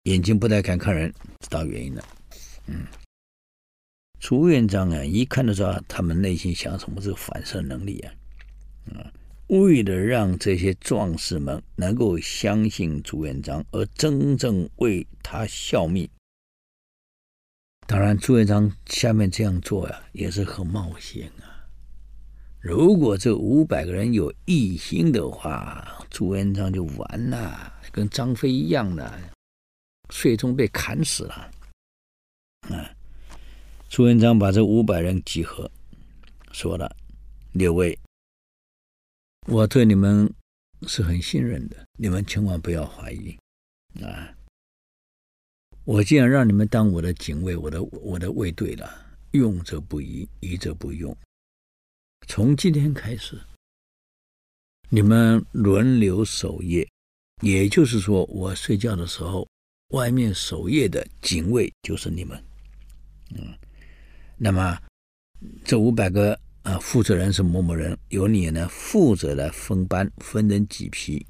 [0.03, 2.03] 眼睛不太敢看人，知道原因了。
[2.67, 2.85] 嗯，
[4.19, 8.13] 朱元璋啊，一看就知道他们内心想什么，这个反射能力啊，
[8.95, 9.11] 啊，
[9.47, 16.09] 为了让这些壮士们能够相信朱元璋，而真正为他效命。
[17.89, 21.65] 当然，朱元璋下面这样做呀、啊，也是很冒险啊。
[22.59, 29.19] 如果这五百个人有异心的话，朱元璋就完了，跟张飞一样的，
[30.09, 31.51] 最终被砍死了。
[32.69, 32.93] 啊，
[33.89, 35.71] 朱元璋把这五百人集合，
[36.51, 36.95] 说了
[37.53, 37.97] ：“六位，
[39.47, 40.31] 我对你们
[40.83, 43.35] 是很信任的，你们千万不要怀疑
[44.03, 44.31] 啊。”
[45.89, 48.87] 我既然让你们当我的警卫，我的我的卫队了，
[49.31, 51.17] 用则不疑，疑则不用。
[52.27, 53.41] 从今天开始，
[54.89, 56.87] 你们轮流守夜，
[57.41, 59.49] 也就是说，我睡觉的时候，
[59.87, 62.39] 外面守夜的警卫就是你们。
[63.31, 63.57] 嗯，
[64.37, 64.79] 那么
[65.65, 71.25] 这五百个啊负责人是某某人，由你呢负责来分班，分成几批。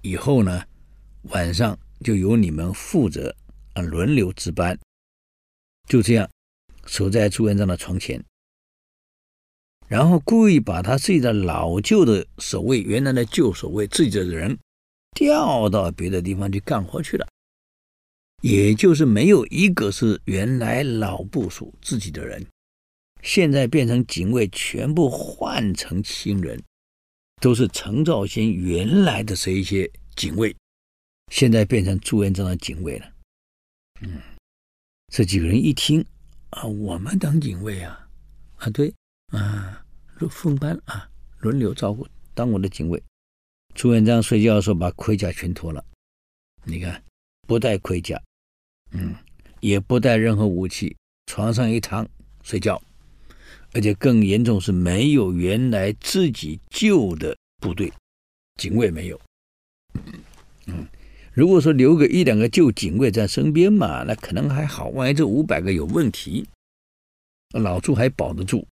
[0.00, 0.64] 以后呢，
[1.30, 3.32] 晚上就由你们负责。
[3.74, 4.78] 啊，轮流值班，
[5.88, 6.28] 就这样
[6.86, 8.24] 守在朱元璋的床前，
[9.88, 14.58] 然后故意把他自己的老旧的守卫、原来的旧守卫、自己的人
[15.12, 17.26] 调到别的地方去干活去了，
[18.42, 22.46] 也就是没有一个是原来老部属自己的人，
[23.22, 26.62] 现在变成警卫，全部换成新人，
[27.40, 30.56] 都是陈兆先原来的这一些警卫，
[31.30, 33.11] 现在变成朱元璋的警卫了。
[34.04, 34.20] 嗯，
[35.12, 36.04] 这几个人一听
[36.50, 38.08] 啊，我们当警卫啊，
[38.56, 38.92] 啊对
[39.28, 39.84] 啊，
[40.28, 43.00] 分班啊，轮流照顾，当我的警卫。
[43.74, 45.84] 朱元璋睡觉的时候把盔甲全脱了，
[46.64, 47.02] 你看
[47.46, 48.20] 不带盔甲，
[48.90, 49.14] 嗯，
[49.60, 52.06] 也不带任何武器，床上一躺
[52.42, 52.82] 睡觉，
[53.72, 57.92] 而且更严重是没有原来自己旧的部队，
[58.56, 59.20] 警卫没有，
[60.66, 60.86] 嗯。
[61.34, 64.88] 如果说留个一两个旧警卫在身边嘛，那可能还好。
[64.88, 66.46] 万一这五百个有问题，
[67.54, 68.66] 老朱还保得住。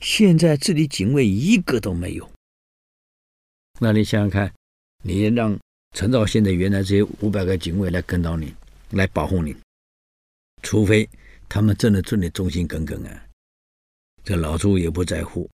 [0.00, 2.28] 现在这里警卫一个都没有，
[3.78, 4.52] 那你想想看，
[5.04, 5.56] 你让
[5.94, 8.52] 陈兆先的原来这些五百个警卫来跟到你，
[8.90, 9.54] 来保护你，
[10.62, 11.08] 除非
[11.48, 13.26] 他们真的对你忠心耿耿啊，
[14.24, 15.48] 这老朱也不在乎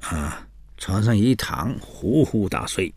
[0.00, 2.90] 啊，床上一躺，呼呼大睡。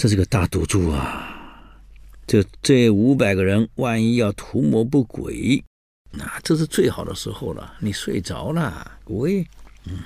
[0.00, 1.78] 这是个大赌注啊！
[2.26, 5.62] 这这五百个人，万一要图谋不轨，
[6.10, 9.46] 那这是最好的时候了，你睡着了，喂，
[9.84, 9.98] 嗯，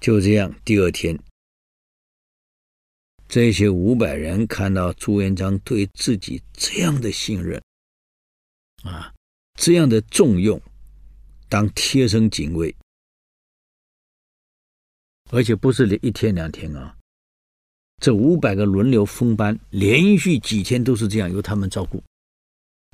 [0.00, 0.52] 就这样。
[0.64, 1.16] 第二天，
[3.28, 7.62] 这些五百人看到朱元璋对自己这样的信任，
[8.82, 9.14] 啊，
[9.54, 10.60] 这样的重用，
[11.48, 12.74] 当贴身警卫，
[15.30, 16.96] 而且不是一天两天啊，
[18.02, 22.02] 这五百个轮流分班，连续几天都是这样由他们照顾。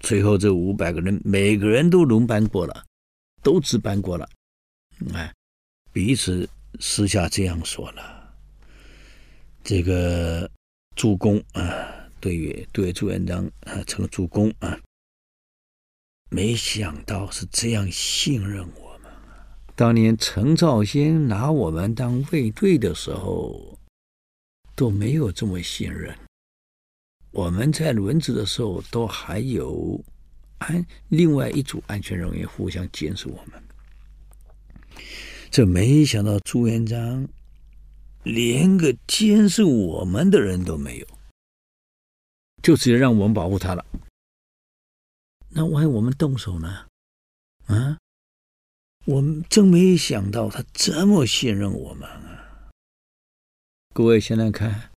[0.03, 2.85] 最后这五百个人，每个人都轮班过了，
[3.43, 4.29] 都值班过了，
[5.13, 5.33] 哎，
[5.93, 6.49] 彼此
[6.81, 8.35] 私下这样说了。
[9.65, 10.51] 这个
[10.97, 11.73] 主公啊，
[12.21, 14.79] 对于对朱元璋啊，成了主公啊。
[16.31, 19.13] 没想到是这样信任我们。
[19.77, 23.79] 当年陈兆先拿我们当卫队的时候，
[24.75, 26.17] 都没有这么信任。
[27.31, 30.03] 我们在轮值的时候，都还有
[30.59, 33.63] 安另外一组安全人员互相监视我们。
[35.51, 37.29] 这没想到朱元璋
[38.23, 41.07] 连个监视我们的人都没有，
[42.63, 43.85] 就直接让我们保护他了。
[45.49, 46.87] 那万一我们动手呢？
[47.67, 47.99] 啊，
[49.05, 52.32] 我们真没想到他这么信任我们啊！
[53.95, 54.91] 各位现在看，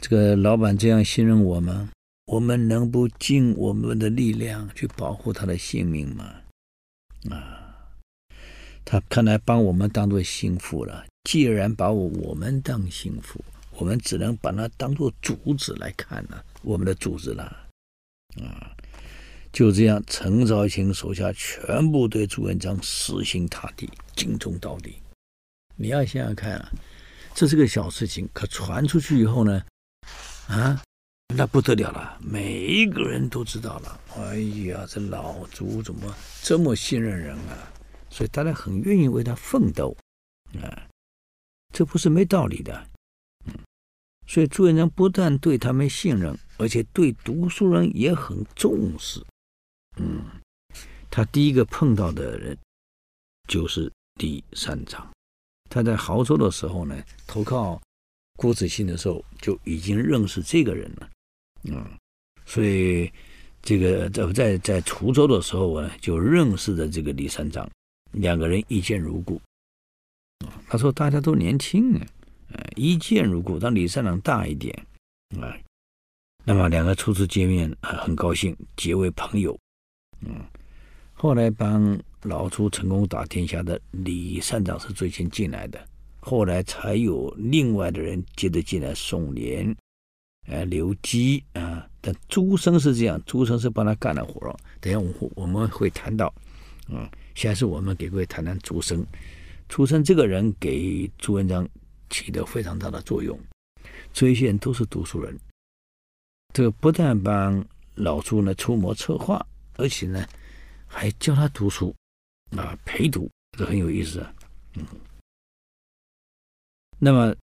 [0.00, 1.90] 这个老板这样信任我们，
[2.24, 6.32] 我们能不尽我们的力量去保护他的性命吗？
[7.30, 7.92] 啊，
[8.86, 11.04] 他看来把我们当做心腹了。
[11.24, 17.44] 既然把我们当心腹，我们只能把他当做主子来看了，我们的主子了，
[18.40, 18.74] 啊。
[19.52, 24.96] 就这样，陈昭清手下全部对朱元璋死心塌地、尽忠到底。
[25.76, 26.72] 你要想想看啊，
[27.34, 29.64] 这是个小事情，可传出去以后呢，
[30.46, 30.80] 啊，
[31.34, 34.00] 那不得了了，每一个人都知道了。
[34.16, 37.72] 哎呀，这老朱怎么这么信任人啊？
[38.08, 39.96] 所以大家很愿意为他奋斗
[40.62, 40.86] 啊，
[41.72, 42.86] 这不是没道理的。
[43.46, 43.54] 嗯，
[44.28, 49.20] 所以朱元璋不但对他们信任，而且对读书人也很重视。
[49.96, 50.24] 嗯，
[51.10, 52.56] 他第一个碰到的人
[53.48, 55.10] 就是李善长。
[55.74, 56.96] 他在亳州的时候呢，
[57.26, 57.82] 投靠
[58.36, 61.10] 郭子兴的时候就已经认识这个人了。
[61.64, 61.84] 嗯，
[62.46, 63.12] 所以
[63.60, 67.68] 这个在在在滁州的时候呢，就认识了这个李三长，
[68.12, 69.40] 两个人一见如故。
[70.68, 72.06] 他说大家都年轻啊，
[72.76, 73.58] 一见如故。
[73.58, 74.72] 当李三长大一点
[75.40, 75.58] 啊，
[76.44, 79.58] 那么两个初次见面啊，很高兴结为朋友。
[80.20, 80.40] 嗯，
[81.14, 85.86] 后来帮老朱成功打天下的李善长是最先进来的，
[86.20, 89.76] 后来才有另外的人接着进来，宋濂、
[90.46, 94.54] 呃刘基啊，但朱生是这样，朱生是帮他干了活。
[94.80, 96.32] 等下我我们会谈到，
[96.88, 99.04] 嗯，现在是我们给各位谈谈朱生。
[99.68, 101.68] 朱生这个人给朱元璋
[102.08, 103.38] 起的非常大的作用，
[104.12, 105.38] 这些人都是读书人，
[106.54, 107.64] 这个不但帮
[107.94, 109.44] 老朱呢出谋策划。
[109.76, 110.24] 而且呢，
[110.86, 111.92] 还教他读书，
[112.56, 114.34] 啊，陪读，这很有意思啊。
[114.74, 114.86] 嗯，
[116.98, 117.34] 那么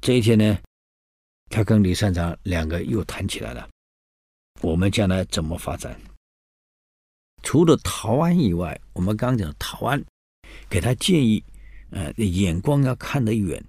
[0.00, 0.58] 这一天呢，
[1.48, 3.68] 他跟李善长两个又谈起来了。
[4.62, 5.98] 我们将来怎么发展？
[7.42, 10.02] 除了陶安以外，我们刚讲陶安，
[10.68, 11.42] 给他建议，
[11.90, 13.62] 呃，眼光要看得远。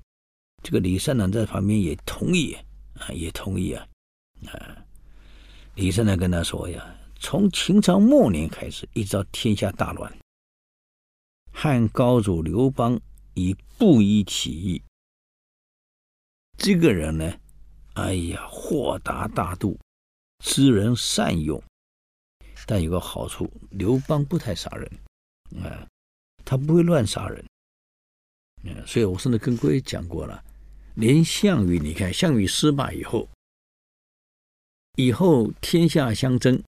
[0.64, 2.54] 这个李善长在旁边也同意
[2.96, 3.88] 啊，也同意啊。
[4.48, 4.78] 啊，
[5.76, 6.98] 李善长跟他说呀。
[7.24, 10.12] 从秦朝末年开始，一直到天下大乱，
[11.52, 13.00] 汉高祖刘邦
[13.34, 14.82] 以布衣起义。
[16.58, 17.34] 这个人呢，
[17.94, 19.80] 哎呀，豁达大度，
[20.44, 21.62] 知人善用，
[22.66, 24.92] 但有个好处，刘邦不太杀人，
[25.64, 25.88] 啊，
[26.46, 27.46] 他不会乱杀人。
[28.64, 30.44] 嗯，所以我甚至跟各位讲过了，
[30.96, 33.28] 连项羽，你看项羽失败以后，
[34.96, 36.62] 以后天下相争。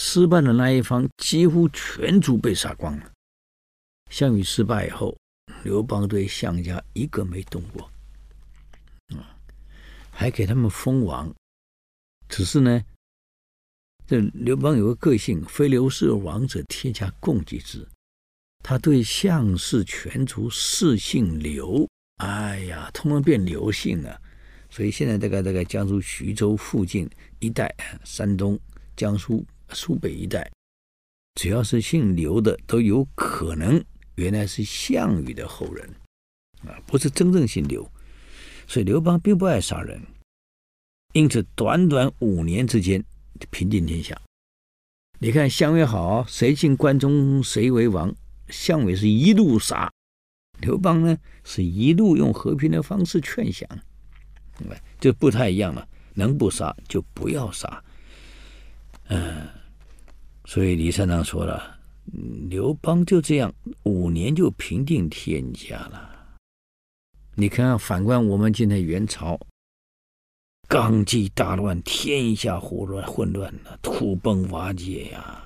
[0.00, 3.12] 失败的那一方几乎全族被杀光了。
[4.10, 5.16] 项羽失败以后，
[5.64, 7.90] 刘邦对项家一个没动过，
[9.16, 9.36] 啊，
[10.10, 11.32] 还给他们封王。
[12.28, 12.82] 只是呢，
[14.06, 17.86] 这刘邦有个个性，非刘氏王者，天下共济之。
[18.62, 24.20] 他对项氏全族世姓刘，哎呀，通通变刘姓了。
[24.70, 28.58] 所以现在大概大概江苏徐州附近一带，山东、
[28.96, 29.44] 江苏。
[29.74, 30.50] 苏北一带，
[31.34, 33.84] 只要是姓刘的，都有可能
[34.18, 35.88] 原来是项羽的后人，
[36.66, 37.88] 啊，不是真正姓刘。
[38.66, 40.02] 所以刘邦并不爱杀人，
[41.12, 43.02] 因此短短五年之间
[43.50, 44.20] 平定天下。
[45.20, 48.12] 你看相为好，谁进关中谁为王。
[48.48, 49.88] 项羽是一路杀，
[50.60, 53.68] 刘邦呢是一路用和平的方式劝降，
[54.58, 54.76] 对吧？
[54.98, 55.88] 就不太一样了。
[56.14, 57.84] 能不杀就不要杀。
[59.06, 59.46] 嗯，
[60.44, 61.77] 所以李善长说了，
[62.48, 63.52] 刘邦就这样
[63.84, 66.36] 五年就平定天下了。
[67.34, 69.38] 你看，反观我们今天元朝
[70.66, 75.44] 纲纪大乱，天下胡乱混乱了，土崩瓦解呀。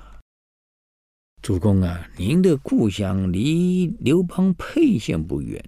[1.41, 5.63] 主公啊，您的故乡离刘邦沛县不远，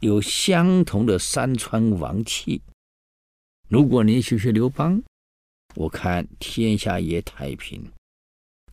[0.00, 2.62] 有相同的山川王气。
[3.68, 5.02] 如果您学学刘邦，
[5.74, 7.84] 我看天下也太平，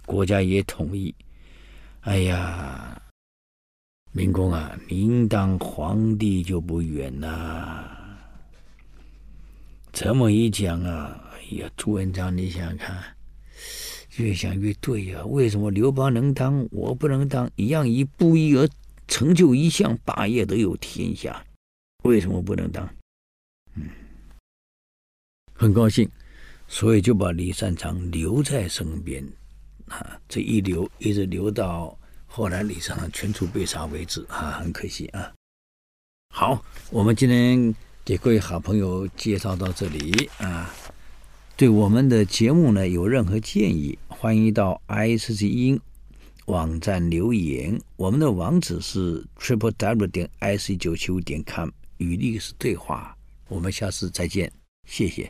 [0.10, 1.14] 国家也统一。
[2.00, 3.00] 哎呀，
[4.12, 8.18] 明公啊，您当皇帝就不远了。
[9.94, 13.04] 这么一讲啊，哎呀，朱元璋，你想想看。
[14.18, 17.48] 越想越对呀、为什么刘邦能当，我不能当？
[17.56, 18.68] 一样一步一而
[19.08, 21.46] 成就一项霸业，得有天下，
[22.04, 22.90] 为什么不能当？
[23.76, 23.88] 嗯，
[25.54, 26.10] 很高兴，
[26.68, 29.24] 所以就把李善长留在身边，
[29.90, 35.32] 啊，这一留一直留到后来李善长全族被杀为止啊，很可惜啊。
[36.34, 37.76] 好，我们今天
[38.06, 40.74] 给各位好朋友介绍到这里啊。
[41.58, 45.78] 对我们的节目呢，有任何建议，欢迎到 i c c 音
[46.46, 47.78] 网站留言。
[47.98, 53.14] 我们的网址是 triple w 点 ic 九七五点 com，与历史对话。
[53.50, 54.50] 我们下次再见，
[54.88, 55.30] 谢谢。